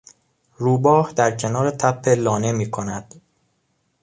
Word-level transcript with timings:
روباه 0.57 1.13
در 1.13 1.37
کنار 1.37 1.71
تپه 1.71 2.13
لانه 2.15 2.51
میکند. 2.51 3.15